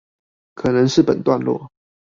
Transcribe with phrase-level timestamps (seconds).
[0.55, 1.71] 可能是本段落